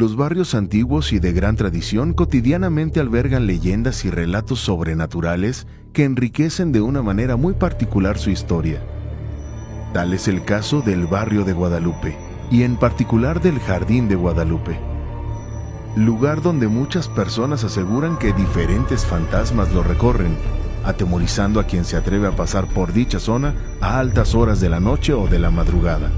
[0.00, 6.72] Los barrios antiguos y de gran tradición cotidianamente albergan leyendas y relatos sobrenaturales que enriquecen
[6.72, 8.80] de una manera muy particular su historia.
[9.92, 12.16] Tal es el caso del barrio de Guadalupe,
[12.50, 14.80] y en particular del Jardín de Guadalupe,
[15.96, 20.34] lugar donde muchas personas aseguran que diferentes fantasmas lo recorren,
[20.82, 24.80] atemorizando a quien se atreve a pasar por dicha zona a altas horas de la
[24.80, 26.10] noche o de la madrugada.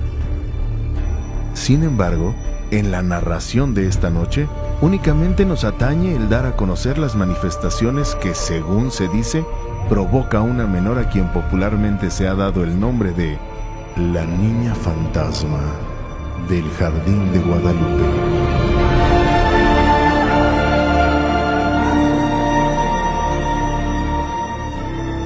[1.52, 2.32] Sin embargo,
[2.72, 4.48] en la narración de esta noche,
[4.80, 9.44] únicamente nos atañe el dar a conocer las manifestaciones que, según se dice,
[9.90, 13.38] provoca una menor a quien popularmente se ha dado el nombre de
[13.96, 15.60] la niña fantasma
[16.48, 18.04] del jardín de Guadalupe.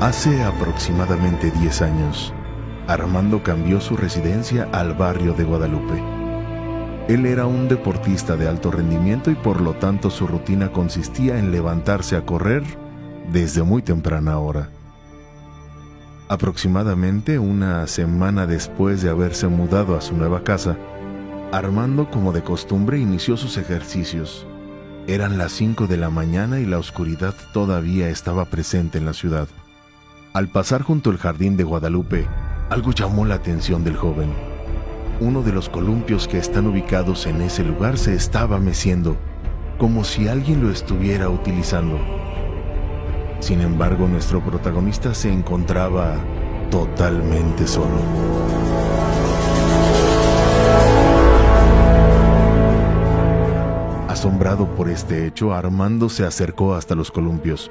[0.01, 2.35] Hace aproximadamente 10 años,
[2.89, 6.16] Armando cambió su residencia al barrio de Guadalupe
[7.09, 11.53] él era un deportista de alto rendimiento y por lo tanto su rutina consistía en
[11.53, 12.65] levantarse a correr
[13.33, 14.71] desde muy temprana hora.
[16.29, 20.77] Aproximadamente una semana después de haberse mudado a su nueva casa,
[21.53, 24.45] Armando, como de costumbre, inició sus ejercicios.
[25.07, 29.47] Eran las 5 de la mañana y la oscuridad todavía estaba presente en la ciudad.
[30.33, 32.27] Al pasar junto al jardín de Guadalupe,
[32.69, 34.56] algo llamó la atención del joven
[35.21, 39.17] uno de los columpios que están ubicados en ese lugar se estaba meciendo,
[39.79, 41.99] como si alguien lo estuviera utilizando.
[43.41, 46.17] Sin embargo, nuestro protagonista se encontraba
[46.71, 47.97] totalmente solo.
[54.09, 57.71] Asombrado por este hecho, Armando se acercó hasta los columpios,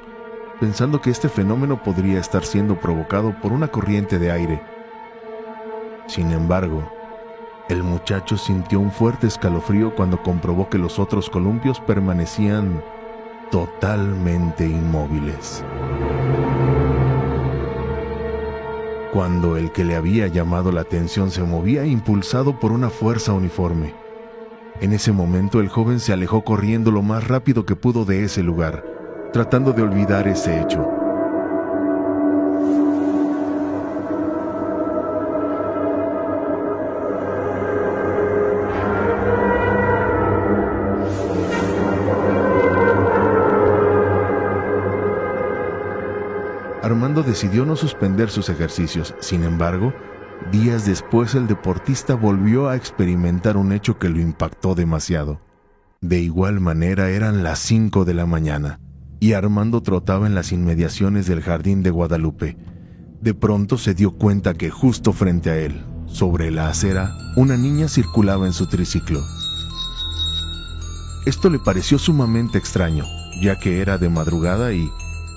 [0.58, 4.62] pensando que este fenómeno podría estar siendo provocado por una corriente de aire.
[6.06, 6.95] Sin embargo,
[7.68, 12.82] el muchacho sintió un fuerte escalofrío cuando comprobó que los otros columpios permanecían
[13.50, 15.64] totalmente inmóviles.
[19.12, 23.94] Cuando el que le había llamado la atención se movía impulsado por una fuerza uniforme.
[24.80, 28.42] En ese momento el joven se alejó corriendo lo más rápido que pudo de ese
[28.42, 28.84] lugar,
[29.32, 30.95] tratando de olvidar ese hecho.
[46.86, 49.16] Armando decidió no suspender sus ejercicios.
[49.18, 49.92] Sin embargo,
[50.52, 55.40] días después el deportista volvió a experimentar un hecho que lo impactó demasiado.
[56.00, 58.78] De igual manera eran las 5 de la mañana
[59.18, 62.56] y Armando trotaba en las inmediaciones del jardín de Guadalupe.
[63.20, 67.88] De pronto se dio cuenta que justo frente a él, sobre la acera, una niña
[67.88, 69.24] circulaba en su triciclo.
[71.24, 73.04] Esto le pareció sumamente extraño,
[73.42, 74.88] ya que era de madrugada y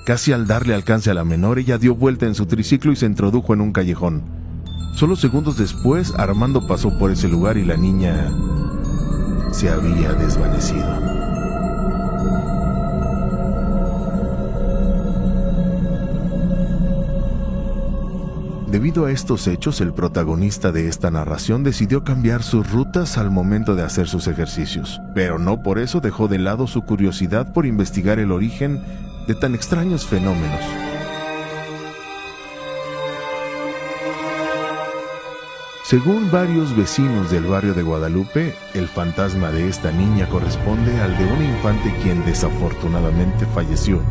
[0.10, 3.06] Casi al darle alcance a la menor, ella dio vuelta en su triciclo y se
[3.06, 4.24] introdujo en un callejón.
[4.96, 8.32] Solo segundos después, Armando pasó por ese lugar y la niña
[9.52, 10.88] se había desvanecido.
[18.72, 23.76] Debido a estos hechos, el protagonista de esta narración decidió cambiar sus rutas al momento
[23.76, 28.18] de hacer sus ejercicios, pero no por eso dejó de lado su curiosidad por investigar
[28.18, 28.82] el origen
[29.30, 30.60] de tan extraños fenómenos.
[35.84, 41.26] Según varios vecinos del barrio de Guadalupe, el fantasma de esta niña corresponde al de
[41.26, 44.02] una infante quien desafortunadamente falleció,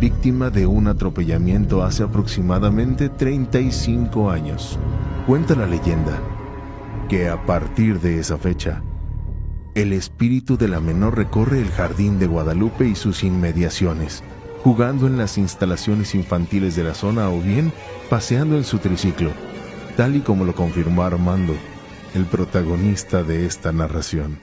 [0.00, 4.78] víctima de un atropellamiento hace aproximadamente 35 años.
[5.26, 6.16] Cuenta la leyenda
[7.08, 8.82] que a partir de esa fecha,
[9.82, 14.24] el espíritu de la menor recorre el jardín de Guadalupe y sus inmediaciones,
[14.64, 17.72] jugando en las instalaciones infantiles de la zona o bien
[18.10, 19.30] paseando en su triciclo,
[19.96, 21.54] tal y como lo confirmó Armando,
[22.14, 24.40] el protagonista de esta narración.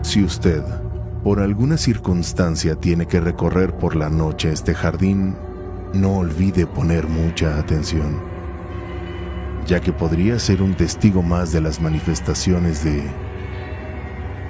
[0.00, 0.62] Si usted,
[1.22, 5.36] por alguna circunstancia, tiene que recorrer por la noche este jardín,
[5.94, 8.20] no olvide poner mucha atención,
[9.66, 13.04] ya que podría ser un testigo más de las manifestaciones de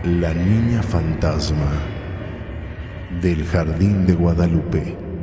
[0.05, 1.70] la niña fantasma
[3.20, 5.13] del jardín de Guadalupe.